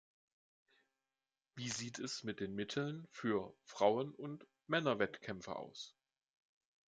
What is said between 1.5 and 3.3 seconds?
Wie sieht es mit den Mitteln